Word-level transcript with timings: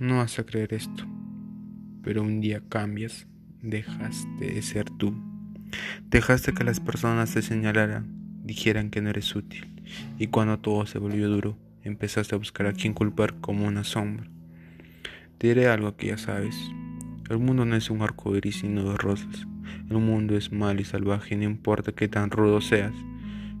No 0.00 0.16
vas 0.16 0.38
a 0.38 0.46
creer 0.46 0.72
esto, 0.72 1.04
pero 2.02 2.22
un 2.22 2.40
día 2.40 2.62
cambias, 2.70 3.26
dejaste 3.60 4.46
de 4.46 4.62
ser 4.62 4.88
tú. 4.88 5.14
Dejaste 6.08 6.54
que 6.54 6.64
las 6.64 6.80
personas 6.80 7.34
te 7.34 7.42
señalaran, 7.42 8.06
dijeran 8.42 8.88
que 8.88 9.02
no 9.02 9.10
eres 9.10 9.36
útil, 9.36 9.82
y 10.18 10.28
cuando 10.28 10.58
todo 10.58 10.86
se 10.86 10.98
volvió 10.98 11.28
duro, 11.28 11.58
empezaste 11.82 12.34
a 12.34 12.38
buscar 12.38 12.66
a 12.66 12.72
quien 12.72 12.94
culpar 12.94 13.34
como 13.42 13.66
una 13.66 13.84
sombra. 13.84 14.26
Te 15.36 15.48
diré 15.48 15.68
algo 15.68 15.94
que 15.94 16.06
ya 16.06 16.16
sabes. 16.16 16.56
El 17.28 17.36
mundo 17.36 17.66
no 17.66 17.76
es 17.76 17.90
un 17.90 18.00
arco 18.00 18.34
iris 18.34 18.60
sino 18.60 18.90
de 18.90 18.96
rosas. 18.96 19.46
El 19.90 19.98
mundo 19.98 20.34
es 20.34 20.50
malo 20.50 20.80
y 20.80 20.84
salvaje, 20.86 21.36
no 21.36 21.44
importa 21.44 21.92
qué 21.92 22.08
tan 22.08 22.30
rudo 22.30 22.62
seas. 22.62 22.94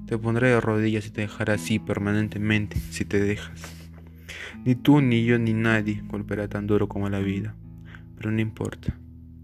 Te 0.06 0.16
pondré 0.16 0.48
de 0.48 0.60
rodillas 0.62 1.06
y 1.06 1.10
te 1.10 1.20
dejaré 1.20 1.52
así 1.52 1.78
permanentemente 1.78 2.78
si 2.90 3.04
te 3.04 3.20
dejas. 3.20 3.79
Ni 4.64 4.74
tú, 4.74 5.00
ni 5.00 5.24
yo, 5.24 5.38
ni 5.38 5.54
nadie 5.54 6.02
golpeará 6.06 6.48
tan 6.48 6.66
duro 6.66 6.88
como 6.88 7.08
la 7.08 7.20
vida. 7.20 7.54
Pero 8.16 8.30
no 8.30 8.40
importa 8.40 8.94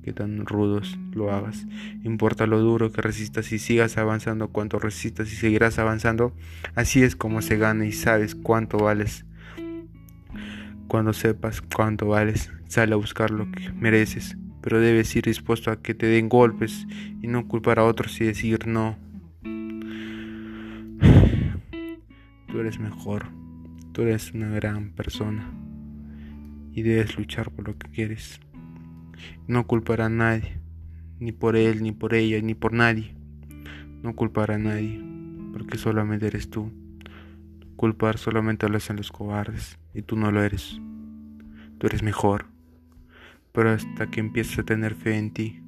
que 0.02 0.12
tan 0.12 0.44
rudos 0.44 0.98
lo 1.12 1.32
hagas. 1.32 1.66
Importa 2.04 2.46
lo 2.46 2.60
duro 2.60 2.92
que 2.92 3.02
resistas 3.02 3.50
y 3.50 3.58
sigas 3.58 3.96
avanzando. 3.96 4.48
Cuanto 4.48 4.78
resistas 4.78 5.32
y 5.32 5.36
seguirás 5.36 5.78
avanzando. 5.78 6.34
Así 6.74 7.02
es 7.02 7.16
como 7.16 7.40
se 7.42 7.56
gana 7.56 7.86
y 7.86 7.92
sabes 7.92 8.34
cuánto 8.34 8.78
vales. 8.78 9.24
Cuando 10.86 11.12
sepas 11.12 11.62
cuánto 11.62 12.08
vales, 12.08 12.52
sale 12.68 12.92
a 12.92 12.96
buscar 12.96 13.30
lo 13.30 13.50
que 13.50 13.72
mereces. 13.72 14.36
Pero 14.60 14.80
debes 14.80 15.14
ir 15.16 15.24
dispuesto 15.24 15.70
a 15.70 15.80
que 15.80 15.94
te 15.94 16.06
den 16.06 16.28
golpes 16.28 16.86
y 17.22 17.26
no 17.26 17.48
culpar 17.48 17.78
a 17.78 17.84
otros 17.84 18.20
y 18.20 18.26
decir 18.26 18.66
no. 18.66 18.98
Tú 22.48 22.60
eres 22.60 22.78
mejor. 22.78 23.45
Tú 23.96 24.02
eres 24.02 24.34
una 24.34 24.50
gran 24.50 24.90
persona 24.90 25.50
y 26.74 26.82
debes 26.82 27.16
luchar 27.16 27.50
por 27.50 27.66
lo 27.66 27.78
que 27.78 27.88
quieres. 27.88 28.40
No 29.48 29.66
culpar 29.66 30.02
a 30.02 30.10
nadie, 30.10 30.58
ni 31.18 31.32
por 31.32 31.56
él, 31.56 31.82
ni 31.82 31.92
por 31.92 32.12
ella, 32.12 32.38
ni 32.42 32.52
por 32.52 32.74
nadie. 32.74 33.16
No 34.02 34.14
culpar 34.14 34.50
a 34.50 34.58
nadie, 34.58 35.02
porque 35.54 35.78
solamente 35.78 36.26
eres 36.26 36.50
tú. 36.50 36.70
Culpar 37.76 38.18
solamente 38.18 38.68
lo 38.68 38.76
hacen 38.76 38.96
los 38.96 39.10
cobardes 39.10 39.78
y 39.94 40.02
tú 40.02 40.14
no 40.16 40.30
lo 40.30 40.42
eres. 40.42 40.78
Tú 41.78 41.86
eres 41.86 42.02
mejor. 42.02 42.48
Pero 43.52 43.70
hasta 43.70 44.10
que 44.10 44.20
empieces 44.20 44.58
a 44.58 44.64
tener 44.64 44.94
fe 44.94 45.16
en 45.16 45.30
ti, 45.30 45.62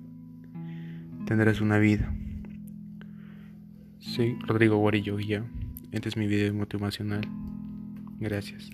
tendrás 1.25 1.63
una 1.63 1.79
vida. 1.79 2.15
Soy 4.01 4.39
Rodrigo 4.47 4.77
Guarillo 4.77 5.17
Guía. 5.17 5.47
Este 5.93 6.11
es 6.11 6.19
mi 6.19 6.27
video 6.27 6.53
motivacional. 6.53 7.27
Gracias. 8.21 8.71